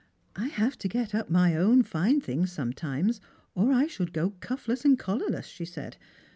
[0.35, 3.21] "I have to get up my own fine things sometimes,
[3.53, 5.97] or I should fo cuffless and collarless," she said.